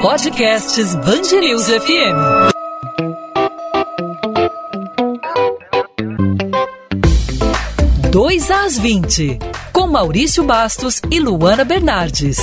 Podcasts 0.00 0.94
Bangerils 0.94 1.66
FM. 1.66 2.52
Dois 8.12 8.48
às 8.48 8.78
20, 8.78 9.40
com 9.72 9.88
Maurício 9.88 10.44
Bastos 10.44 11.02
e 11.10 11.18
Luana 11.18 11.64
Bernardes. 11.64 12.38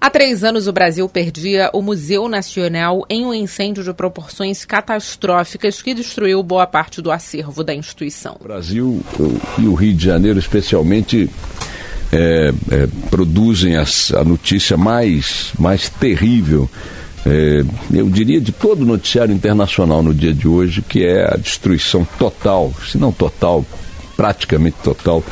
Há 0.00 0.08
três 0.10 0.44
anos, 0.44 0.68
o 0.68 0.72
Brasil 0.72 1.08
perdia 1.08 1.68
o 1.72 1.82
Museu 1.82 2.28
Nacional 2.28 3.04
em 3.10 3.26
um 3.26 3.34
incêndio 3.34 3.82
de 3.82 3.92
proporções 3.92 4.64
catastróficas 4.64 5.82
que 5.82 5.92
destruiu 5.92 6.40
boa 6.44 6.68
parte 6.68 7.02
do 7.02 7.10
acervo 7.10 7.64
da 7.64 7.74
instituição. 7.74 8.36
O 8.38 8.44
Brasil 8.44 9.02
e 9.58 9.66
o 9.66 9.74
Rio 9.74 9.94
de 9.94 10.04
Janeiro, 10.04 10.38
especialmente, 10.38 11.28
é, 12.12 12.52
é, 12.70 12.88
produzem 13.08 13.76
as, 13.76 14.12
a 14.12 14.22
notícia 14.22 14.76
mais, 14.76 15.52
mais 15.58 15.88
terrível, 15.88 16.68
é, 17.24 17.64
eu 17.92 18.08
diria, 18.10 18.40
de 18.40 18.52
todo 18.52 18.82
o 18.82 18.84
noticiário 18.84 19.34
internacional 19.34 20.02
no 20.02 20.12
dia 20.12 20.34
de 20.34 20.46
hoje, 20.46 20.82
que 20.82 21.04
é 21.04 21.24
a 21.24 21.36
destruição 21.36 22.06
total, 22.18 22.72
se 22.86 22.98
não 22.98 23.12
total, 23.12 23.64
praticamente 24.16 24.76
total, 24.82 25.24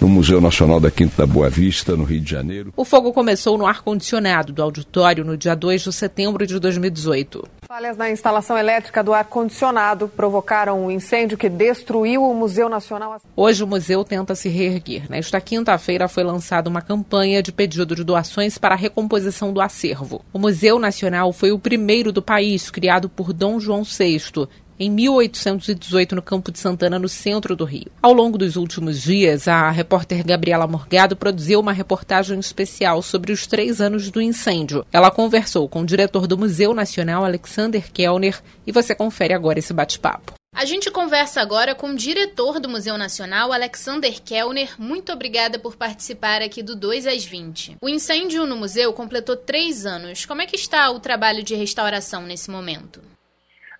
no 0.00 0.08
Museu 0.08 0.40
Nacional 0.40 0.78
da 0.78 0.90
Quinta 0.90 1.14
da 1.18 1.26
Boa 1.26 1.50
Vista, 1.50 1.96
no 1.96 2.04
Rio 2.04 2.20
de 2.20 2.30
Janeiro. 2.30 2.72
O 2.76 2.84
fogo 2.84 3.12
começou 3.12 3.58
no 3.58 3.66
ar-condicionado 3.66 4.52
do 4.52 4.62
auditório 4.62 5.24
no 5.24 5.36
dia 5.36 5.54
2 5.54 5.82
de 5.82 5.92
setembro 5.92 6.46
de 6.46 6.58
2018. 6.58 7.44
Falhas 7.76 7.98
na 7.98 8.10
instalação 8.10 8.56
elétrica 8.56 9.04
do 9.04 9.12
ar-condicionado 9.12 10.08
provocaram 10.08 10.86
um 10.86 10.90
incêndio 10.90 11.36
que 11.36 11.46
destruiu 11.46 12.22
o 12.22 12.34
Museu 12.34 12.70
Nacional. 12.70 13.20
Hoje 13.36 13.62
o 13.62 13.66
museu 13.66 14.02
tenta 14.02 14.34
se 14.34 14.48
reerguer. 14.48 15.10
Nesta 15.10 15.38
quinta-feira 15.42 16.08
foi 16.08 16.24
lançada 16.24 16.70
uma 16.70 16.80
campanha 16.80 17.42
de 17.42 17.52
pedido 17.52 17.94
de 17.94 18.02
doações 18.02 18.56
para 18.56 18.74
a 18.74 18.78
recomposição 18.78 19.52
do 19.52 19.60
acervo. 19.60 20.24
O 20.32 20.38
Museu 20.38 20.78
Nacional 20.78 21.34
foi 21.34 21.52
o 21.52 21.58
primeiro 21.58 22.10
do 22.12 22.22
país 22.22 22.70
criado 22.70 23.10
por 23.10 23.34
Dom 23.34 23.60
João 23.60 23.82
VI 23.82 24.48
em 24.78 24.90
1818 24.90 26.14
no 26.14 26.22
Campo 26.22 26.52
de 26.52 26.58
Santana, 26.58 26.98
no 26.98 27.08
centro 27.08 27.56
do 27.56 27.64
Rio. 27.64 27.90
Ao 28.02 28.12
longo 28.12 28.38
dos 28.38 28.56
últimos 28.56 29.02
dias, 29.02 29.48
a 29.48 29.70
repórter 29.70 30.24
Gabriela 30.24 30.66
Morgado 30.66 31.16
produziu 31.16 31.60
uma 31.60 31.72
reportagem 31.72 32.38
especial 32.38 33.02
sobre 33.02 33.32
os 33.32 33.46
três 33.46 33.80
anos 33.80 34.10
do 34.10 34.20
incêndio. 34.20 34.86
Ela 34.92 35.10
conversou 35.10 35.68
com 35.68 35.82
o 35.82 35.86
diretor 35.86 36.26
do 36.26 36.38
Museu 36.38 36.74
Nacional, 36.74 37.24
Alexander 37.24 37.90
Kellner, 37.92 38.40
e 38.66 38.72
você 38.72 38.94
confere 38.94 39.34
agora 39.34 39.58
esse 39.58 39.72
bate-papo. 39.72 40.34
A 40.56 40.64
gente 40.64 40.90
conversa 40.90 41.42
agora 41.42 41.74
com 41.74 41.90
o 41.90 41.94
diretor 41.94 42.58
do 42.58 42.66
Museu 42.66 42.96
Nacional, 42.96 43.52
Alexander 43.52 44.22
Kellner. 44.22 44.74
Muito 44.78 45.12
obrigada 45.12 45.58
por 45.58 45.76
participar 45.76 46.40
aqui 46.40 46.62
do 46.62 46.74
2 46.74 47.06
às 47.06 47.26
20. 47.26 47.76
O 47.82 47.88
incêndio 47.90 48.46
no 48.46 48.56
museu 48.56 48.90
completou 48.94 49.36
três 49.36 49.84
anos. 49.84 50.24
Como 50.24 50.40
é 50.40 50.46
que 50.46 50.56
está 50.56 50.90
o 50.90 50.98
trabalho 50.98 51.42
de 51.42 51.54
restauração 51.54 52.22
nesse 52.22 52.50
momento? 52.50 53.02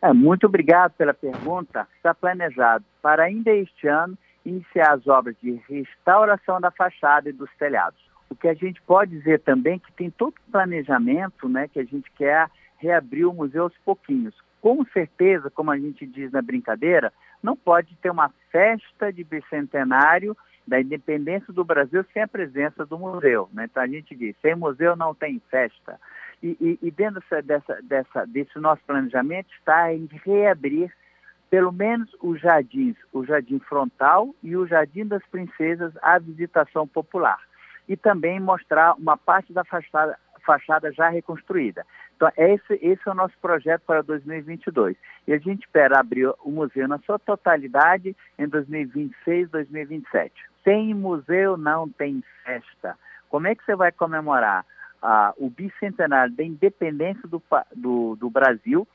É, 0.03 0.13
muito 0.13 0.47
obrigado 0.47 0.93
pela 0.93 1.15
pergunta. 1.15 1.87
Está 1.97 2.15
planejado 2.15 2.85
para 3.03 3.25
ainda 3.25 3.51
este 3.51 3.89
ano 3.89 4.17
iniciar 4.45 4.95
as 4.95 5.07
obras 5.07 5.35
de 5.43 5.61
restauração 5.69 6.61
da 6.61 6.71
fachada 6.71 7.29
e 7.29 7.33
dos 7.33 7.51
telhados. 7.59 8.01
O 8.29 8.35
que 8.35 8.49
a 8.49 8.55
gente 8.55 8.81
pode 8.83 9.13
dizer 9.13 9.41
também 9.41 9.75
é 9.75 9.79
que 9.79 9.93
tem 9.93 10.11
todo 10.11 10.35
o 10.37 10.51
planejamento, 10.51 11.49
né, 11.49 11.69
que 11.69 11.79
a 11.79 11.85
gente 11.85 12.11
quer 12.13 12.49
reabrir 12.79 13.25
o 13.25 13.33
museu 13.33 13.65
aos 13.65 13.77
pouquinhos. 13.85 14.35
Com 14.61 14.85
certeza, 14.87 15.51
como 15.51 15.71
a 15.71 15.79
gente 15.79 16.07
diz 16.07 16.33
na 16.33 16.43
brincadeira, 16.43 17.13
não 17.43 17.57
pode 17.57 17.95
ter 17.97 18.11
uma 18.11 18.31
festa 18.51 19.13
de 19.13 19.23
bicentenário 19.23 20.37
da 20.67 20.81
independência 20.81 21.53
do 21.53 21.65
Brasil 21.65 22.05
sem 22.13 22.23
a 22.23 22.29
presença 22.29 22.85
do 22.85 22.99
museu. 22.99 23.49
Né? 23.53 23.67
Então 23.71 23.83
a 23.83 23.87
gente 23.87 24.15
diz, 24.15 24.35
sem 24.43 24.57
museu 24.57 24.97
não 24.97 25.15
tem 25.15 25.41
festa. 25.49 26.01
E, 26.43 26.57
e, 26.61 26.79
e 26.83 26.91
dentro 26.91 27.23
dessa, 27.45 27.81
dessa, 27.83 28.27
desse 28.27 28.59
nosso 28.59 28.83
planejamento 28.87 29.49
está 29.55 29.93
em 29.93 30.09
reabrir 30.25 30.93
pelo 31.51 31.73
menos 31.73 32.11
os 32.21 32.41
jardins, 32.41 32.97
o 33.13 33.25
jardim 33.25 33.59
frontal 33.61 34.35
e 34.43 34.57
o 34.57 34.67
jardim 34.67 35.07
das 35.07 35.25
princesas 35.27 35.93
à 36.03 36.19
visitação 36.19 36.87
popular. 36.87 37.39
E 37.89 37.97
também 37.97 38.41
mostrar 38.41 38.95
uma 38.95 39.17
parte 39.17 39.53
da 39.53 39.65
fachada, 39.65 40.19
fachada 40.45 40.93
já 40.93 41.09
reconstruída. 41.09 41.87
Então, 42.17 42.31
esse, 42.37 42.75
esse 42.83 43.01
é 43.07 43.11
o 43.11 43.15
nosso 43.15 43.35
projeto 43.41 43.83
para 43.87 44.03
2022. 44.03 44.97
E 45.29 45.33
a 45.33 45.39
gente 45.39 45.67
espera 45.67 46.01
abrir 46.01 46.33
o 46.43 46.51
museu 46.51 46.89
na 46.89 46.99
sua 47.01 47.19
totalidade 47.19 48.17
em 48.39 48.49
2026, 48.49 49.51
2027. 49.51 50.33
Sem 50.65 50.95
museu 50.95 51.57
não 51.57 51.89
tem 51.89 52.25
festa. 52.45 52.99
Como 53.29 53.47
é 53.47 53.55
que 53.55 53.65
você 53.65 53.77
vai 53.77 53.93
comemorar 53.93 54.65
ah, 55.03 55.33
o 55.37 55.51
bicentenário 55.51 56.35
da 56.35 56.45
independência 56.45 57.29
do, 57.29 57.43
do, 57.75 58.17
do 58.17 58.31
Brasil, 58.31 58.87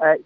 é, 0.00 0.20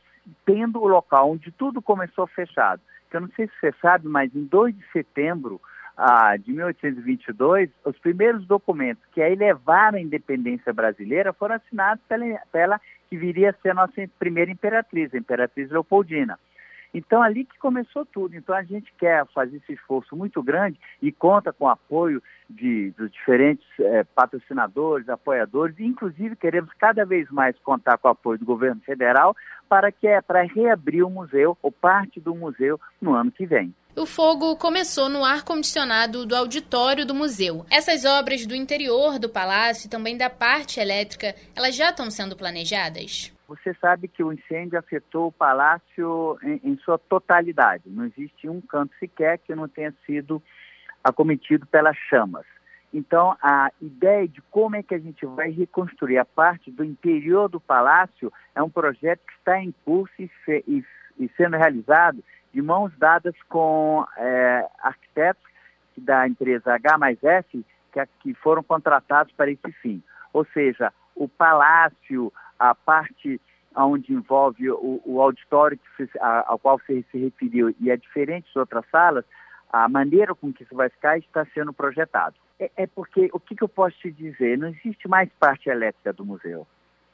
tendo 0.44 0.80
o 0.80 0.88
local 0.88 1.30
onde 1.30 1.50
tudo 1.50 1.82
começou 1.82 2.26
fechado. 2.26 2.80
Eu 3.10 3.22
não 3.22 3.28
sei 3.34 3.46
se 3.46 3.52
você 3.60 3.74
sabe, 3.80 4.06
mas 4.06 4.34
em 4.34 4.44
2 4.44 4.76
de 4.76 4.84
setembro 4.92 5.60
ah, 5.96 6.36
de 6.36 6.52
1822, 6.52 7.70
os 7.84 7.98
primeiros 7.98 8.46
documentos 8.46 9.02
que 9.12 9.20
aí 9.20 9.34
levaram 9.34 9.98
a 9.98 10.00
independência 10.00 10.72
brasileira 10.72 11.32
foram 11.32 11.56
assinados 11.56 12.04
pela, 12.08 12.24
pela 12.52 12.80
que 13.08 13.16
viria 13.16 13.50
a 13.50 13.54
ser 13.54 13.70
a 13.70 13.74
nossa 13.74 14.08
primeira 14.18 14.50
imperatriz, 14.50 15.12
a 15.12 15.18
Imperatriz 15.18 15.70
Leopoldina. 15.70 16.38
Então, 16.92 17.22
ali 17.22 17.44
que 17.44 17.58
começou 17.58 18.04
tudo. 18.06 18.36
Então, 18.36 18.54
a 18.54 18.62
gente 18.62 18.92
quer 18.98 19.26
fazer 19.34 19.56
esse 19.58 19.72
esforço 19.72 20.16
muito 20.16 20.42
grande 20.42 20.78
e 21.02 21.12
conta 21.12 21.52
com 21.52 21.66
o 21.66 21.68
apoio 21.68 22.22
de, 22.48 22.90
dos 22.92 23.10
diferentes 23.10 23.66
é, 23.78 24.04
patrocinadores, 24.04 25.08
apoiadores, 25.08 25.78
inclusive 25.78 26.34
queremos 26.34 26.70
cada 26.78 27.04
vez 27.04 27.30
mais 27.30 27.58
contar 27.58 27.98
com 27.98 28.08
o 28.08 28.12
apoio 28.12 28.38
do 28.38 28.44
governo 28.44 28.80
federal 28.80 29.36
para 29.68 29.92
que 29.92 30.06
é 30.06 30.22
para 30.22 30.42
reabrir 30.42 31.04
o 31.04 31.10
museu 31.10 31.56
ou 31.62 31.70
parte 31.70 32.18
do 32.20 32.34
museu 32.34 32.80
no 33.00 33.14
ano 33.14 33.30
que 33.30 33.44
vem. 33.44 33.74
O 33.94 34.06
fogo 34.06 34.56
começou 34.56 35.08
no 35.08 35.24
ar-condicionado 35.24 36.24
do 36.24 36.36
auditório 36.36 37.04
do 37.04 37.14
museu. 37.14 37.66
Essas 37.68 38.04
obras 38.04 38.46
do 38.46 38.54
interior 38.54 39.18
do 39.18 39.28
palácio 39.28 39.86
e 39.86 39.90
também 39.90 40.16
da 40.16 40.30
parte 40.30 40.78
elétrica, 40.78 41.34
elas 41.54 41.74
já 41.74 41.90
estão 41.90 42.10
sendo 42.10 42.36
planejadas? 42.36 43.36
Você 43.48 43.74
sabe 43.80 44.08
que 44.08 44.22
o 44.22 44.30
incêndio 44.30 44.78
afetou 44.78 45.28
o 45.28 45.32
palácio 45.32 46.38
em, 46.42 46.60
em 46.62 46.76
sua 46.76 46.98
totalidade. 46.98 47.84
Não 47.86 48.04
existe 48.04 48.46
um 48.46 48.60
canto 48.60 48.94
sequer 49.00 49.38
que 49.38 49.54
não 49.54 49.66
tenha 49.66 49.92
sido 50.04 50.42
acometido 51.02 51.66
pelas 51.66 51.96
chamas. 51.96 52.44
Então, 52.92 53.36
a 53.42 53.70
ideia 53.80 54.28
de 54.28 54.42
como 54.42 54.76
é 54.76 54.82
que 54.82 54.94
a 54.94 54.98
gente 54.98 55.24
vai 55.24 55.50
reconstruir 55.50 56.18
a 56.18 56.24
parte 56.26 56.70
do 56.70 56.84
interior 56.84 57.48
do 57.48 57.58
palácio 57.58 58.30
é 58.54 58.62
um 58.62 58.70
projeto 58.70 59.20
que 59.26 59.32
está 59.32 59.58
em 59.58 59.74
curso 59.84 60.12
e, 60.18 60.30
e, 60.66 60.84
e 61.18 61.30
sendo 61.36 61.56
realizado 61.56 62.22
de 62.52 62.60
mãos 62.60 62.92
dadas 62.98 63.34
com 63.48 64.06
é, 64.16 64.66
arquitetos 64.82 65.42
da 65.96 66.28
empresa 66.28 66.74
H 66.74 66.98
mais 66.98 67.22
F 67.22 67.64
que, 67.92 68.06
que 68.20 68.34
foram 68.34 68.62
contratados 68.62 69.32
para 69.32 69.50
esse 69.50 69.72
fim. 69.82 70.02
Ou 70.32 70.46
seja, 70.52 70.92
o 71.14 71.28
palácio, 71.28 72.32
a 72.58 72.74
parte 72.74 73.40
onde 73.76 74.12
envolve 74.12 74.70
o, 74.70 75.00
o 75.04 75.20
auditório 75.20 75.78
que, 75.96 76.08
a, 76.20 76.50
ao 76.50 76.58
qual 76.58 76.78
você 76.78 77.04
se 77.10 77.18
referiu 77.18 77.74
e 77.80 77.90
é 77.90 77.96
diferente 77.96 78.50
de 78.52 78.58
outras 78.58 78.84
salas, 78.90 79.24
a 79.72 79.88
maneira 79.88 80.34
com 80.34 80.52
que 80.52 80.62
isso 80.62 80.74
vai 80.74 80.88
ficar 80.88 81.18
está 81.18 81.46
sendo 81.54 81.72
projetado. 81.72 82.34
É, 82.58 82.70
é 82.76 82.86
porque, 82.86 83.28
o 83.32 83.38
que, 83.38 83.54
que 83.54 83.62
eu 83.62 83.68
posso 83.68 83.96
te 83.98 84.10
dizer? 84.10 84.58
Não 84.58 84.68
existe 84.68 85.06
mais 85.06 85.30
parte 85.38 85.68
elétrica 85.68 86.12
do 86.12 86.24
museu. 86.24 86.66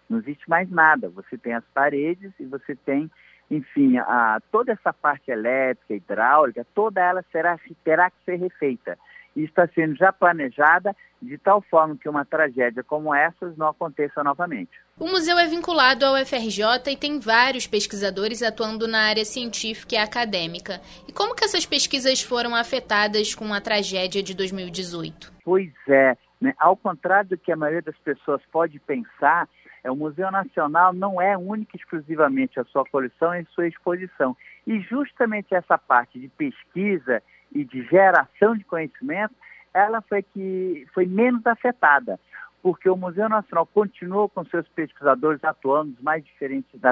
Não 0.09 0.19
existe 0.19 0.49
mais 0.49 0.71
nada. 0.71 1.09
Você 1.11 1.37
tem 1.37 1.55
as 1.55 1.65
paredes 1.75 2.33
e 2.39 2.45
você 2.45 2.75
tem, 2.77 3.11
enfim, 3.51 3.99
a, 3.99 4.41
toda 4.51 4.73
essa 4.73 4.93
parte 4.93 5.31
elétrica, 5.31 5.95
hidráulica, 5.95 6.67
toda 6.75 7.01
ela 7.01 7.25
será, 7.31 7.59
terá 7.83 8.11
que 8.11 8.17
ser 8.25 8.37
refeita 8.37 8.97
e 9.37 9.45
está 9.45 9.67
sendo 9.69 9.97
já 9.97 10.13
planejada 10.13 10.95
de 11.21 11.39
tal 11.39 11.63
forma 11.63 11.97
que 11.97 12.09
uma 12.09 12.25
tragédia 12.25 12.85
como 12.85 13.15
essas 13.15 13.57
não 13.57 13.69
aconteça 13.69 14.23
novamente. 14.23 14.71
O 14.99 15.07
museu 15.07 15.39
é 15.39 15.47
vinculado 15.47 16.05
ao 16.05 16.17
FRJ 16.25 16.93
e 16.93 16.97
tem 16.97 17.19
vários 17.19 17.67
pesquisadores 17.67 18.43
atuando 18.43 18.87
na 18.87 19.09
área 19.09 19.25
científica 19.25 19.95
e 19.95 19.99
acadêmica. 19.99 20.81
E 21.09 21.13
como 21.13 21.35
que 21.35 21.45
essas 21.45 21.65
pesquisas 21.65 22.23
foram 22.23 22.55
afetadas 22.55 23.35
com 23.35 23.53
a 23.53 23.61
tragédia 23.61 24.23
de 24.23 24.35
2018? 24.35 25.33
Pois 25.45 25.73
é, 25.89 26.17
né? 26.41 26.55
ao 26.59 26.77
contrário 26.77 27.31
do 27.31 27.39
que 27.39 27.51
a 27.51 27.57
maioria 27.57 27.83
das 27.83 27.97
pessoas 27.99 28.43
pode 28.53 28.79
pensar, 28.81 29.49
é, 29.83 29.91
o 29.91 29.97
Museu 29.97 30.31
Nacional 30.31 30.93
não 30.93 31.21
é 31.21 31.37
única 31.37 31.77
e 31.77 31.79
exclusivamente 31.79 32.61
a 32.61 32.65
sua 32.65 32.85
coleção 32.85 33.35
e 33.35 33.47
sua 33.55 33.67
exposição. 33.67 34.37
E 34.67 34.81
justamente 34.81 35.55
essa 35.55 35.77
parte 35.77 36.19
de 36.19 36.29
pesquisa 36.29 37.23
e 37.55 37.65
de 37.65 37.83
geração 37.85 38.57
de 38.57 38.65
conhecimento, 38.65 39.35
ela 39.73 40.01
foi 40.03 40.23
que 40.23 40.87
foi 40.93 41.07
menos 41.07 41.47
afetada, 41.47 42.19
porque 42.63 42.89
o 42.89 42.97
Museu 42.97 43.29
Nacional 43.29 43.67
continuou 43.67 44.29
com 44.29 44.45
seus 44.45 44.67
pesquisadores 44.69 45.43
atuando 45.45 45.95
mais 46.01 46.25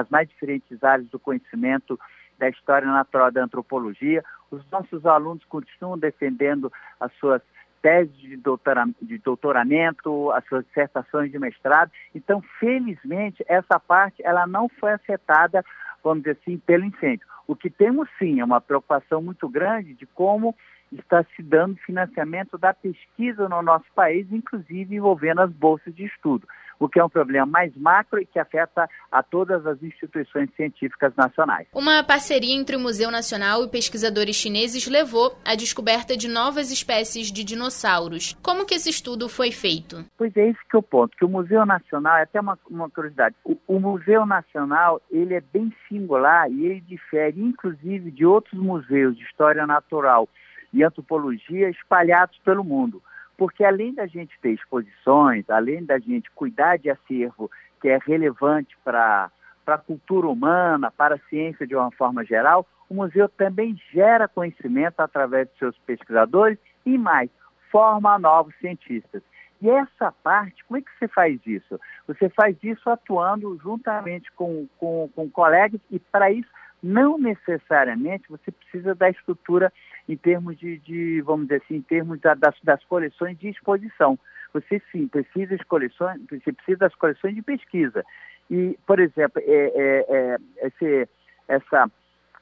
mais 0.09 0.29
diferentes 0.29 0.83
áreas 0.83 1.07
do 1.09 1.19
conhecimento 1.19 1.99
da 2.37 2.49
história 2.49 2.87
natural 2.87 3.31
da 3.31 3.43
antropologia. 3.43 4.23
Os 4.51 4.63
nossos 4.71 5.05
alunos 5.05 5.43
continuam 5.45 5.97
defendendo 5.97 6.71
as 6.99 7.11
suas 7.13 7.41
teses 7.81 8.15
de, 8.17 8.37
doutora, 8.37 8.85
de 9.01 9.17
doutoramento, 9.17 10.31
as 10.31 10.45
suas 10.45 10.65
dissertações 10.65 11.31
de 11.31 11.37
mestrado. 11.37 11.91
Então, 12.15 12.41
felizmente, 12.59 13.43
essa 13.47 13.79
parte 13.79 14.23
ela 14.23 14.47
não 14.47 14.69
foi 14.69 14.93
afetada, 14.93 15.63
vamos 16.03 16.23
dizer 16.23 16.37
assim, 16.41 16.57
pelo 16.57 16.85
incêndio. 16.85 17.27
O 17.47 17.55
que 17.55 17.69
temos 17.69 18.07
sim 18.17 18.39
é 18.39 18.45
uma 18.45 18.61
preocupação 18.61 19.21
muito 19.21 19.47
grande 19.49 19.93
de 19.93 20.05
como 20.05 20.55
está 20.91 21.23
se 21.35 21.41
dando 21.41 21.75
financiamento 21.77 22.57
da 22.57 22.73
pesquisa 22.73 23.49
no 23.49 23.61
nosso 23.61 23.85
país, 23.95 24.31
inclusive 24.31 24.95
envolvendo 24.95 25.41
as 25.41 25.51
bolsas 25.51 25.93
de 25.93 26.05
estudo 26.05 26.47
o 26.79 26.89
que 26.89 26.99
é 26.99 27.03
um 27.03 27.09
problema 27.09 27.45
mais 27.45 27.75
macro 27.75 28.19
e 28.19 28.25
que 28.25 28.39
afeta 28.39 28.89
a 29.11 29.23
todas 29.23 29.65
as 29.65 29.81
instituições 29.81 30.49
científicas 30.55 31.13
nacionais. 31.15 31.67
Uma 31.73 32.03
parceria 32.03 32.55
entre 32.55 32.75
o 32.75 32.79
Museu 32.79 33.11
Nacional 33.11 33.63
e 33.63 33.69
pesquisadores 33.69 34.35
chineses 34.35 34.87
levou 34.87 35.37
à 35.45 35.55
descoberta 35.55 36.15
de 36.17 36.27
novas 36.27 36.71
espécies 36.71 37.31
de 37.31 37.43
dinossauros. 37.43 38.37
Como 38.41 38.65
que 38.65 38.75
esse 38.75 38.89
estudo 38.89 39.29
foi 39.29 39.51
feito? 39.51 40.05
Pois 40.17 40.35
é, 40.35 40.49
esse 40.49 40.59
que 40.69 40.75
é 40.75 40.79
o 40.79 40.83
ponto, 40.83 41.15
que 41.17 41.25
o 41.25 41.29
Museu 41.29 41.65
Nacional, 41.65 42.17
é 42.17 42.23
até 42.23 42.39
uma, 42.39 42.57
uma 42.69 42.89
curiosidade, 42.89 43.35
o, 43.43 43.57
o 43.67 43.79
Museu 43.79 44.25
Nacional, 44.25 45.01
ele 45.11 45.33
é 45.33 45.41
bem 45.41 45.73
singular 45.87 46.49
e 46.51 46.65
ele 46.65 46.81
difere, 46.81 47.41
inclusive, 47.41 48.11
de 48.11 48.25
outros 48.25 48.59
museus 48.59 49.17
de 49.17 49.23
história 49.23 49.65
natural 49.65 50.27
e 50.73 50.83
antropologia 50.83 51.69
espalhados 51.69 52.37
pelo 52.43 52.63
mundo 52.63 53.01
porque 53.37 53.63
além 53.63 53.93
da 53.93 54.05
gente 54.05 54.37
ter 54.41 54.51
exposições, 54.51 55.49
além 55.49 55.83
da 55.83 55.99
gente 55.99 56.29
cuidar 56.31 56.77
de 56.77 56.89
acervo 56.89 57.49
que 57.81 57.89
é 57.89 57.99
relevante 58.05 58.77
para 58.83 59.29
a 59.67 59.77
cultura 59.77 60.27
humana, 60.27 60.91
para 60.91 61.15
a 61.15 61.29
ciência 61.29 61.67
de 61.67 61.75
uma 61.75 61.91
forma 61.91 62.23
geral, 62.23 62.65
o 62.89 62.95
museu 62.95 63.27
também 63.27 63.75
gera 63.91 64.27
conhecimento 64.27 64.99
através 64.99 65.47
de 65.49 65.57
seus 65.57 65.77
pesquisadores 65.79 66.57
e 66.85 66.97
mais, 66.97 67.29
forma 67.71 68.19
novos 68.19 68.55
cientistas. 68.59 69.21
E 69.61 69.69
essa 69.69 70.11
parte, 70.11 70.63
como 70.65 70.77
é 70.77 70.81
que 70.81 70.91
você 70.99 71.07
faz 71.07 71.39
isso? 71.45 71.79
Você 72.05 72.29
faz 72.29 72.57
isso 72.61 72.89
atuando 72.89 73.57
juntamente 73.63 74.29
com, 74.33 74.67
com, 74.77 75.09
com 75.15 75.29
colegas 75.29 75.79
e 75.89 75.99
para 75.99 76.29
isso 76.31 76.49
não 76.83 77.17
necessariamente 77.17 78.29
você 78.29 78.51
precisa 78.51 78.93
da 78.93 79.09
estrutura 79.09 79.71
em 80.07 80.17
termos 80.17 80.57
de, 80.57 80.77
de 80.79 81.21
vamos 81.21 81.47
dizer 81.47 81.61
assim, 81.63 81.75
em 81.75 81.81
termos 81.81 82.19
da, 82.19 82.33
das, 82.33 82.55
das 82.61 82.83
coleções 82.83 83.39
de 83.39 83.47
exposição. 83.47 84.19
Você 84.53 84.81
sim 84.91 85.07
precisa 85.07 85.57
de 85.57 85.65
coleções, 85.65 86.19
você 86.29 86.51
precisa 86.51 86.79
das 86.79 86.95
coleções 86.95 87.33
de 87.33 87.41
pesquisa. 87.41 88.05
E, 88.51 88.77
por 88.85 88.99
exemplo, 88.99 89.41
é, 89.45 89.51
é, 89.51 90.05
é, 90.09 90.67
esse, 90.67 91.09
essa, 91.47 91.89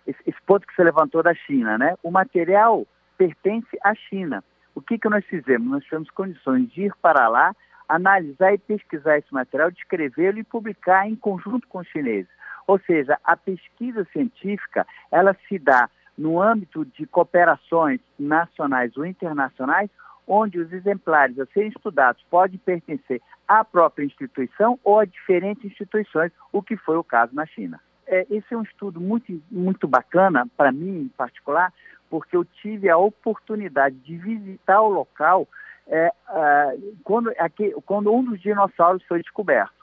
esse 0.08 0.42
ponto 0.46 0.66
que 0.66 0.76
você 0.76 0.84
levantou 0.84 1.22
da 1.22 1.34
China, 1.36 1.78
né? 1.78 1.96
O 2.02 2.10
material 2.10 2.86
pertence 3.18 3.78
à 3.84 3.94
China. 3.94 4.44
O 4.74 4.82
que, 4.82 4.98
que 4.98 5.08
nós 5.08 5.24
fizemos? 5.26 5.70
Nós 5.70 5.84
tivemos 5.84 6.10
condições 6.10 6.70
de 6.72 6.86
ir 6.86 6.94
para 7.02 7.28
lá, 7.28 7.56
analisar 7.88 8.54
e 8.54 8.58
pesquisar 8.58 9.20
esse 9.20 9.32
material, 9.32 9.70
descrevê-lo 9.70 10.40
e 10.40 10.44
publicar 10.44 11.08
em 11.08 11.16
conjunto 11.16 11.68
com 11.68 11.80
os 11.80 11.88
chineses. 11.88 12.41
Ou 12.68 12.80
seja, 12.80 13.18
a 13.24 13.36
pesquisa 13.36 14.06
científica, 14.12 14.86
ela 15.12 15.36
se 15.48 15.58
dá 15.60 15.90
no 16.18 16.42
âmbito 16.42 16.86
de 16.86 17.06
cooperações 17.06 18.00
nacionais 18.20 18.96
ou 18.96 19.06
internacionais, 19.06 19.90
onde 20.28 20.60
os 20.60 20.72
exemplares 20.72 21.40
a 21.40 21.46
serem 21.48 21.70
estudados 21.70 22.24
podem 22.30 22.58
pertencer 22.58 23.22
à 23.48 23.66
própria 23.66 24.06
instituição 24.06 24.80
ou 24.84 25.00
a 25.00 25.06
diferentes 25.06 25.66
instituições, 25.66 26.32
o 26.52 26.62
que 26.62 26.78
foi 26.78 26.98
o 26.98 27.04
caso 27.04 27.34
na 27.34 27.46
China. 27.46 27.80
É, 28.08 28.26
esse 28.30 28.54
é 28.54 28.58
um 28.58 28.64
estudo 28.64 29.00
muito, 29.00 29.42
muito 29.50 29.88
bacana, 29.88 30.48
para 30.56 30.72
mim 30.72 31.02
em 31.02 31.08
particular, 31.10 31.74
porque 32.10 32.36
eu 32.36 32.44
tive 32.44 32.90
a 32.90 32.98
oportunidade 32.98 33.96
de 33.96 34.18
visitar 34.18 34.82
o 34.82 34.90
local 34.90 35.48
é, 35.88 36.12
uh, 36.30 36.96
quando, 37.04 37.32
aqui, 37.38 37.74
quando 37.86 38.14
um 38.14 38.24
dos 38.24 38.40
dinossauros 38.40 39.04
foi 39.04 39.22
descoberto. 39.22 39.81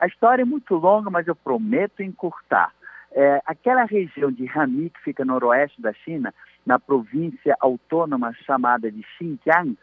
A 0.00 0.06
história 0.06 0.42
é 0.42 0.46
muito 0.46 0.74
longa, 0.76 1.10
mas 1.10 1.28
eu 1.28 1.36
prometo 1.36 2.02
encurtar. 2.02 2.72
É, 3.12 3.42
aquela 3.44 3.84
região 3.84 4.32
de 4.32 4.48
Hami, 4.48 4.88
que 4.88 5.00
fica 5.02 5.26
no 5.26 5.34
noroeste 5.34 5.80
da 5.82 5.92
China, 5.92 6.32
na 6.64 6.78
província 6.78 7.54
autônoma 7.60 8.32
chamada 8.46 8.90
de 8.90 9.02
Xinjiang, 9.18 9.76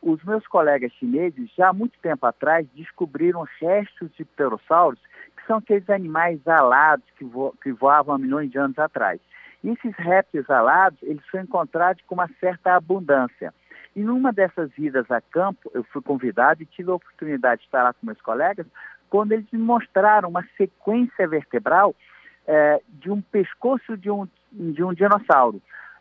os 0.00 0.24
meus 0.24 0.46
colegas 0.46 0.90
chineses, 0.92 1.50
já 1.54 1.68
há 1.68 1.72
muito 1.74 1.98
tempo 2.00 2.24
atrás, 2.24 2.66
descobriram 2.74 3.44
restos 3.60 4.10
de 4.16 4.24
pterossauros, 4.24 5.00
que 5.36 5.46
são 5.46 5.58
aqueles 5.58 5.90
animais 5.90 6.40
alados 6.46 7.04
que, 7.18 7.24
vo 7.24 7.54
que 7.62 7.70
voavam 7.70 8.14
há 8.14 8.18
milhões 8.18 8.50
de 8.50 8.58
anos 8.58 8.78
atrás. 8.78 9.20
E 9.62 9.68
esses 9.68 9.94
répteis 9.96 10.48
alados, 10.48 10.98
eles 11.02 11.22
são 11.30 11.40
encontrados 11.40 12.02
com 12.06 12.14
uma 12.14 12.30
certa 12.40 12.74
abundância. 12.74 13.52
E 13.94 14.00
numa 14.00 14.32
dessas 14.32 14.70
idas 14.78 15.10
a 15.10 15.20
campo, 15.20 15.70
eu 15.74 15.82
fui 15.84 16.00
convidado 16.00 16.62
e 16.62 16.66
tive 16.66 16.90
a 16.90 16.94
oportunidade 16.94 17.60
de 17.60 17.66
estar 17.66 17.82
lá 17.82 17.92
com 17.92 18.06
meus 18.06 18.20
colegas 18.20 18.66
quando 19.08 19.32
eles 19.32 19.46
me 19.52 19.58
mostraram 19.58 20.28
uma 20.28 20.44
sequência 20.56 21.26
vertebral 21.26 21.94
é, 22.46 22.80
de 22.88 23.10
um 23.10 23.20
pescoço 23.20 23.96
de 23.96 24.10
um, 24.10 24.26
de 24.52 24.82
um 24.82 24.92
dinossauro. 24.94 25.60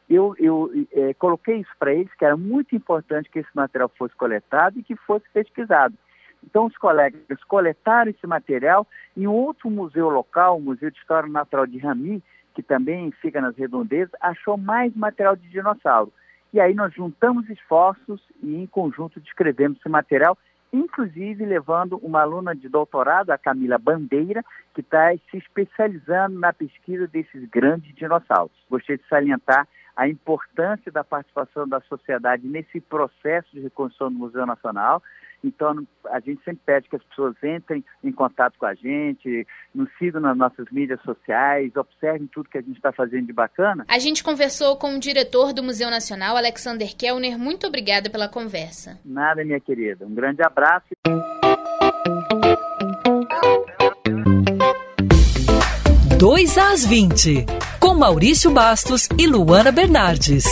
Eu, 0.10 0.34
eu 0.40 0.72
é, 0.94 1.14
coloquei 1.16 1.58
isso 1.58 1.72
para 1.78 1.94
eles, 1.94 2.14
que 2.16 2.24
era 2.24 2.38
muito 2.38 2.76
importante 2.76 3.30
que 3.30 3.40
esse 3.40 3.50
material 3.54 3.92
fosse 3.98 4.16
coletado 4.16 4.80
e 4.80 4.84
que 4.84 4.96
fosse 4.96 5.26
pesquisado. 5.34 5.96
Então, 6.44 6.66
os 6.66 6.78
colegas 6.78 7.44
coletaram 7.46 8.10
esse 8.10 8.26
material 8.26 8.88
em 9.18 9.28
outro 9.28 9.70
museu 9.70 10.10
local, 10.10 10.58
o 10.58 10.62
Museu 10.62 10.90
de 10.90 10.98
História 10.98 11.28
Natural 11.28 11.68
de 11.68 11.78
Rami, 11.78 12.24
que 12.56 12.64
também 12.64 13.12
fica 13.22 13.42
nas 13.42 13.56
redondezas, 13.58 14.14
achou 14.22 14.58
mais 14.58 14.96
material 14.96 15.36
de 15.36 15.50
dinossauro. 15.50 16.12
E 16.54 16.60
aí 16.60 16.74
nós 16.74 16.94
juntamos 16.94 17.50
esforços 17.50 18.22
e, 18.42 18.56
em 18.56 18.66
conjunto, 18.66 19.20
descrevemos 19.20 19.78
esse 19.78 19.90
material 19.90 20.38
inclusive 20.72 21.46
levando 21.46 21.98
uma 21.98 22.22
aluna 22.22 22.56
de 22.56 22.68
doutorado, 22.68 23.32
a 23.32 23.38
Camila 23.38 23.78
Bandeira, 23.78 24.44
que 24.74 24.82
está 24.82 25.12
se 25.32 25.38
especializando 25.38 26.40
na 26.40 26.54
pesquisa 26.54 27.08
desses 27.08 27.50
grandes 27.50 27.94
dinossauros. 27.96 28.56
Gostei 28.70 28.98
de 28.98 29.08
salientar 29.08 29.68
a 29.96 30.08
importância 30.08 30.92
da 30.92 31.04
participação 31.04 31.68
da 31.68 31.82
sociedade 31.82 32.46
nesse 32.48 32.80
processo 32.80 33.50
de 33.52 33.62
reconstrução 33.62 34.12
do 34.12 34.20
Museu 34.20 34.46
Nacional. 34.46 35.02
Então, 35.44 35.86
a 36.06 36.20
gente 36.20 36.44
sempre 36.44 36.62
pede 36.66 36.90
que 36.90 36.96
as 36.96 37.04
pessoas 37.04 37.36
entrem 37.44 37.84
em 38.04 38.12
contato 38.12 38.58
com 38.58 38.66
a 38.66 38.74
gente, 38.74 39.46
nos 39.74 39.90
sigam 39.98 40.22
nas 40.22 40.36
nossas 40.36 40.66
mídias 40.72 41.02
sociais, 41.02 41.76
observem 41.76 42.28
tudo 42.28 42.50
que 42.50 42.58
a 42.58 42.62
gente 42.62 42.78
está 42.78 42.92
fazendo 42.92 43.28
de 43.28 43.34
bacana. 43.34 43.86
A 43.88 44.00
gente 44.00 44.24
conversou 44.24 44.78
com 44.78 44.96
o 44.96 45.00
diretor 45.00 45.54
do 45.54 45.64
Museu 45.64 45.90
Nacional, 45.90 46.38
Alexander 46.38 46.96
Kellner. 46.96 47.38
Muito 47.38 47.68
obrigada 47.68 48.10
pela 48.10 48.28
conversa. 48.28 49.00
Nada, 49.06 49.44
minha 49.44 49.60
querida. 49.60 50.06
Um 50.06 50.14
grande 50.14 50.42
abraço. 50.44 50.88
2 56.18 56.58
às 56.58 56.86
20, 56.86 57.46
com 57.80 57.94
Maurício 57.94 58.50
Bastos 58.50 59.08
e 59.20 59.28
Luana 59.28 59.72
Bernardes. 59.72 60.46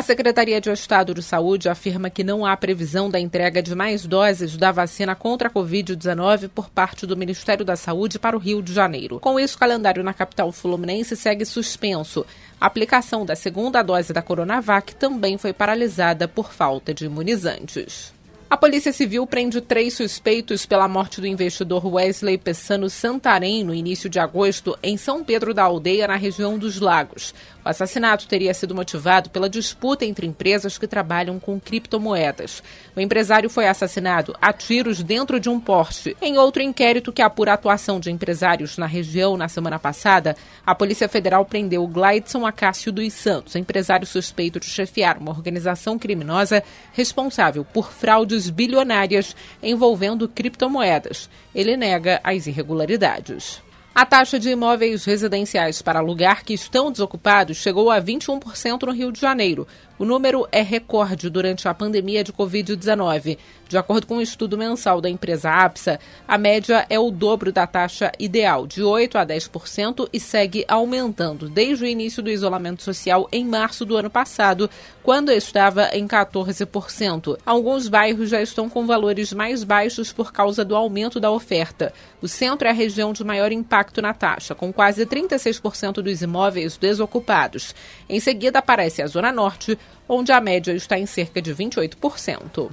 A 0.00 0.02
Secretaria 0.02 0.62
de 0.62 0.70
Estado 0.70 1.12
de 1.12 1.22
Saúde 1.22 1.68
afirma 1.68 2.08
que 2.08 2.24
não 2.24 2.46
há 2.46 2.56
previsão 2.56 3.10
da 3.10 3.20
entrega 3.20 3.62
de 3.62 3.74
mais 3.74 4.06
doses 4.06 4.56
da 4.56 4.72
vacina 4.72 5.14
contra 5.14 5.48
a 5.48 5.50
Covid-19 5.50 6.48
por 6.48 6.70
parte 6.70 7.04
do 7.04 7.14
Ministério 7.14 7.66
da 7.66 7.76
Saúde 7.76 8.18
para 8.18 8.34
o 8.34 8.38
Rio 8.38 8.62
de 8.62 8.72
Janeiro. 8.72 9.20
Com 9.20 9.38
isso, 9.38 9.56
o 9.56 9.58
calendário 9.58 10.02
na 10.02 10.14
capital 10.14 10.50
fluminense 10.52 11.14
segue 11.14 11.44
suspenso. 11.44 12.24
A 12.58 12.64
aplicação 12.64 13.26
da 13.26 13.36
segunda 13.36 13.82
dose 13.82 14.14
da 14.14 14.22
Coronavac 14.22 14.94
também 14.94 15.36
foi 15.36 15.52
paralisada 15.52 16.26
por 16.26 16.50
falta 16.50 16.94
de 16.94 17.04
imunizantes. 17.04 18.14
A 18.50 18.56
Polícia 18.56 18.92
Civil 18.92 19.24
prende 19.28 19.60
três 19.60 19.94
suspeitos 19.94 20.66
pela 20.66 20.88
morte 20.88 21.20
do 21.20 21.26
investidor 21.28 21.86
Wesley 21.86 22.36
Pessano 22.36 22.90
Santarém 22.90 23.62
no 23.62 23.72
início 23.72 24.10
de 24.10 24.18
agosto 24.18 24.76
em 24.82 24.96
São 24.96 25.22
Pedro 25.22 25.54
da 25.54 25.62
Aldeia, 25.62 26.08
na 26.08 26.16
região 26.16 26.58
dos 26.58 26.80
Lagos. 26.80 27.32
O 27.64 27.68
assassinato 27.68 28.26
teria 28.26 28.52
sido 28.52 28.74
motivado 28.74 29.30
pela 29.30 29.48
disputa 29.48 30.04
entre 30.04 30.26
empresas 30.26 30.76
que 30.76 30.88
trabalham 30.88 31.38
com 31.38 31.60
criptomoedas. 31.60 32.60
O 32.96 33.00
empresário 33.00 33.48
foi 33.48 33.68
assassinado 33.68 34.34
a 34.42 34.52
tiros 34.52 35.00
dentro 35.00 35.38
de 35.38 35.48
um 35.48 35.60
Porsche. 35.60 36.16
Em 36.20 36.36
outro 36.36 36.60
inquérito 36.60 37.12
que 37.12 37.22
apura 37.22 37.52
a 37.52 37.54
atuação 37.54 38.00
de 38.00 38.10
empresários 38.10 38.76
na 38.76 38.86
região 38.86 39.36
na 39.36 39.46
semana 39.46 39.78
passada, 39.78 40.34
a 40.66 40.74
Polícia 40.74 41.08
Federal 41.08 41.44
prendeu 41.44 41.86
Glideson 41.86 42.44
Acácio 42.44 42.90
dos 42.90 43.12
Santos, 43.12 43.54
empresário 43.54 44.06
suspeito 44.06 44.58
de 44.58 44.66
chefiar 44.66 45.18
uma 45.18 45.30
organização 45.30 45.96
criminosa 45.96 46.64
responsável 46.92 47.64
por 47.64 47.92
fraudes 47.92 48.39
bilionárias 48.48 49.36
envolvendo 49.62 50.28
criptomoedas. 50.28 51.28
Ele 51.54 51.76
nega 51.76 52.20
as 52.24 52.46
irregularidades. 52.46 53.60
A 53.92 54.06
taxa 54.06 54.38
de 54.38 54.50
imóveis 54.50 55.04
residenciais 55.04 55.82
para 55.82 55.98
alugar 55.98 56.44
que 56.44 56.54
estão 56.54 56.92
desocupados 56.92 57.56
chegou 57.56 57.90
a 57.90 58.00
21% 58.00 58.86
no 58.86 58.92
Rio 58.92 59.10
de 59.10 59.20
Janeiro. 59.20 59.66
O 60.00 60.04
número 60.06 60.48
é 60.50 60.62
recorde 60.62 61.28
durante 61.28 61.68
a 61.68 61.74
pandemia 61.74 62.24
de 62.24 62.32
Covid-19. 62.32 63.36
De 63.68 63.76
acordo 63.76 64.06
com 64.06 64.16
um 64.16 64.20
estudo 64.22 64.56
mensal 64.56 64.98
da 64.98 65.10
empresa 65.10 65.50
APSA, 65.50 66.00
a 66.26 66.38
média 66.38 66.86
é 66.88 66.98
o 66.98 67.10
dobro 67.10 67.52
da 67.52 67.66
taxa 67.66 68.10
ideal, 68.18 68.66
de 68.66 68.82
8% 68.82 69.16
a 69.16 69.26
10%, 69.26 70.08
e 70.10 70.18
segue 70.18 70.64
aumentando 70.66 71.50
desde 71.50 71.84
o 71.84 71.86
início 71.86 72.22
do 72.22 72.30
isolamento 72.30 72.82
social 72.82 73.28
em 73.30 73.44
março 73.44 73.84
do 73.84 73.94
ano 73.94 74.08
passado, 74.08 74.70
quando 75.02 75.30
estava 75.30 75.90
em 75.92 76.08
14%. 76.08 77.36
Alguns 77.44 77.86
bairros 77.86 78.30
já 78.30 78.40
estão 78.40 78.70
com 78.70 78.86
valores 78.86 79.34
mais 79.34 79.62
baixos 79.62 80.14
por 80.14 80.32
causa 80.32 80.64
do 80.64 80.74
aumento 80.74 81.20
da 81.20 81.30
oferta. 81.30 81.92
O 82.22 82.26
centro 82.26 82.66
é 82.66 82.70
a 82.70 82.74
região 82.74 83.12
de 83.12 83.22
maior 83.22 83.52
impacto 83.52 84.00
na 84.00 84.14
taxa, 84.14 84.54
com 84.54 84.72
quase 84.72 85.04
36% 85.04 86.02
dos 86.02 86.22
imóveis 86.22 86.78
desocupados. 86.78 87.74
Em 88.08 88.18
seguida 88.18 88.60
aparece 88.60 89.02
a 89.02 89.06
Zona 89.06 89.30
Norte, 89.30 89.78
onde 90.08 90.32
a 90.32 90.40
média 90.40 90.72
está 90.72 90.98
em 90.98 91.06
cerca 91.06 91.40
de 91.40 91.54
28%. 91.54 92.70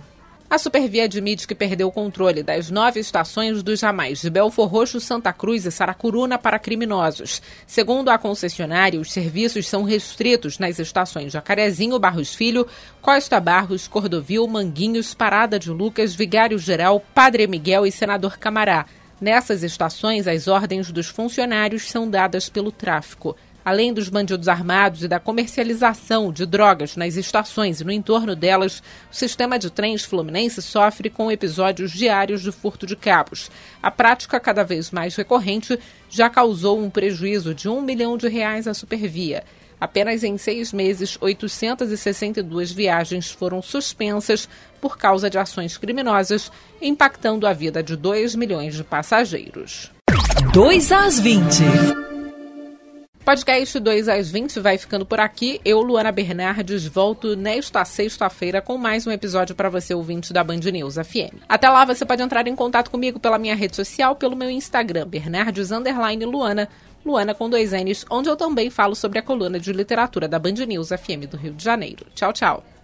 A 0.49 0.57
Supervia 0.57 1.03
admite 1.03 1.45
que 1.45 1.53
perdeu 1.53 1.89
o 1.89 1.91
controle 1.91 2.41
das 2.41 2.71
nove 2.71 3.01
estações 3.01 3.61
dos 3.61 3.81
ramais 3.81 4.21
de 4.21 4.29
Belfor 4.29 4.67
Roxo, 4.67 4.97
Santa 5.01 5.33
Cruz 5.33 5.65
e 5.65 5.71
Saracuruna 5.71 6.37
para 6.37 6.57
criminosos. 6.57 7.41
Segundo 7.65 8.07
a 8.07 8.17
concessionária, 8.17 8.97
os 8.97 9.11
serviços 9.11 9.67
são 9.67 9.83
restritos 9.83 10.57
nas 10.57 10.79
estações 10.79 11.33
Jacarezinho, 11.33 11.99
Barros 11.99 12.33
Filho, 12.33 12.65
Costa 13.01 13.41
Barros, 13.41 13.89
Cordovil, 13.89 14.47
Manguinhos, 14.47 15.13
Parada 15.13 15.59
de 15.59 15.69
Lucas, 15.69 16.15
Vigário 16.15 16.57
Geral, 16.57 17.03
Padre 17.13 17.45
Miguel 17.45 17.85
e 17.85 17.91
Senador 17.91 18.37
Camará. 18.37 18.85
Nessas 19.19 19.63
estações, 19.63 20.27
as 20.27 20.47
ordens 20.47 20.91
dos 20.91 21.07
funcionários 21.07 21.89
são 21.89 22.09
dadas 22.09 22.47
pelo 22.47 22.71
tráfico. 22.71 23.35
Além 23.67 23.91
dos 23.91 24.07
bandidos 24.07 24.47
armados 24.47 25.03
e 25.03 25.09
da 25.09 25.19
comercialização 25.19 26.31
de 26.31 26.45
drogas 26.45 26.95
nas 26.95 27.17
estações 27.17 27.81
e 27.81 27.83
no 27.83 27.91
entorno 27.91 28.33
delas, 28.33 28.81
o 29.11 29.13
sistema 29.13 29.59
de 29.59 29.69
trens 29.69 30.05
fluminense 30.05 30.61
sofre 30.61 31.09
com 31.09 31.29
episódios 31.29 31.91
diários 31.91 32.41
de 32.41 32.49
furto 32.49 32.87
de 32.87 32.95
cabos. 32.95 33.51
A 33.83 33.91
prática, 33.91 34.39
cada 34.39 34.63
vez 34.63 34.89
mais 34.89 35.17
recorrente, 35.17 35.77
já 36.09 36.29
causou 36.29 36.79
um 36.79 36.89
prejuízo 36.89 37.53
de 37.53 37.67
um 37.67 37.81
milhão 37.81 38.17
de 38.17 38.29
reais 38.29 38.69
à 38.69 38.73
Supervia. 38.73 39.43
Apenas 39.81 40.23
em 40.23 40.37
seis 40.37 40.71
meses, 40.71 41.17
862 41.19 42.71
viagens 42.71 43.29
foram 43.29 43.61
suspensas 43.61 44.47
por 44.79 44.97
causa 44.97 45.29
de 45.29 45.37
ações 45.37 45.77
criminosas, 45.77 46.49
impactando 46.81 47.45
a 47.45 47.51
vida 47.51 47.83
de 47.83 47.97
2 47.97 48.33
milhões 48.33 48.75
de 48.75 48.85
passageiros. 48.85 49.91
2 50.53 50.91
às 50.93 51.19
20. 51.19 52.06
Podcast 53.27 53.77
2 53.77 54.07
às 54.07 54.31
20 54.31 54.57
vai 54.61 54.77
ficando 54.77 55.05
por 55.05 55.19
aqui. 55.19 55.59
Eu, 55.65 55.81
Luana 55.81 56.13
Bernardes, 56.13 56.87
volto 56.87 57.35
nesta 57.35 57.83
sexta-feira 57.83 58.61
com 58.61 58.77
mais 58.77 59.05
um 59.05 59.11
episódio 59.11 59.53
para 59.53 59.69
você, 59.69 59.93
ouvinte 59.93 60.31
da 60.31 60.45
Band 60.45 60.61
News 60.71 60.95
FM. 60.95 61.43
Até 61.49 61.69
lá, 61.69 61.83
você 61.83 62.05
pode 62.05 62.21
entrar 62.21 62.47
em 62.47 62.55
contato 62.55 62.89
comigo 62.89 63.19
pela 63.19 63.37
minha 63.37 63.53
rede 63.53 63.75
social, 63.75 64.15
pelo 64.15 64.33
meu 64.33 64.49
Instagram, 64.49 65.05
Bernardes 65.09 65.71
Luana, 66.25 66.69
Luana 67.05 67.33
com 67.33 67.49
dois 67.49 67.73
N's, 67.73 68.05
onde 68.09 68.29
eu 68.29 68.37
também 68.37 68.69
falo 68.69 68.95
sobre 68.95 69.19
a 69.19 69.21
coluna 69.21 69.59
de 69.59 69.73
literatura 69.73 70.25
da 70.25 70.39
Band 70.39 70.65
News 70.65 70.87
FM 70.87 71.27
do 71.29 71.35
Rio 71.35 71.51
de 71.51 71.65
Janeiro. 71.65 72.05
Tchau, 72.15 72.31
tchau. 72.31 72.76